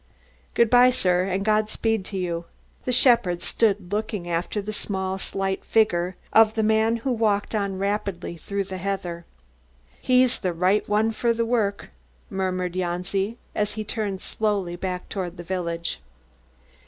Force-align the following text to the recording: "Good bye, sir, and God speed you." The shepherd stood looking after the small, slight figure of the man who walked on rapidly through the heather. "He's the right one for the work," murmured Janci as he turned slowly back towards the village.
"Good 0.55 0.71
bye, 0.71 0.89
sir, 0.89 1.25
and 1.25 1.45
God 1.45 1.69
speed 1.69 2.11
you." 2.11 2.45
The 2.85 2.91
shepherd 2.91 3.43
stood 3.43 3.93
looking 3.93 4.27
after 4.27 4.59
the 4.59 4.73
small, 4.73 5.19
slight 5.19 5.63
figure 5.63 6.15
of 6.33 6.55
the 6.55 6.63
man 6.63 6.97
who 7.05 7.11
walked 7.11 7.53
on 7.53 7.77
rapidly 7.77 8.35
through 8.35 8.63
the 8.63 8.79
heather. 8.79 9.25
"He's 10.01 10.39
the 10.39 10.53
right 10.53 10.89
one 10.89 11.11
for 11.11 11.33
the 11.35 11.45
work," 11.45 11.89
murmured 12.31 12.73
Janci 12.75 13.37
as 13.53 13.73
he 13.73 13.83
turned 13.83 14.23
slowly 14.23 14.75
back 14.75 15.07
towards 15.07 15.35
the 15.35 15.43
village. 15.43 15.99